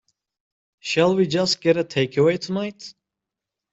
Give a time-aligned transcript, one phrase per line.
[0.79, 2.95] Shall we just get a takeaway tonight?